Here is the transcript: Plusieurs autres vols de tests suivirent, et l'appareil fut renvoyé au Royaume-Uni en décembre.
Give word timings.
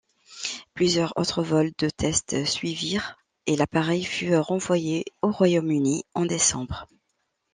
Plusieurs 0.73 1.15
autres 1.15 1.43
vols 1.43 1.73
de 1.77 1.87
tests 1.87 2.43
suivirent, 2.43 3.17
et 3.45 3.55
l'appareil 3.55 4.03
fut 4.03 4.35
renvoyé 4.35 5.05
au 5.21 5.29
Royaume-Uni 5.31 6.05
en 6.15 6.25
décembre. 6.25 6.87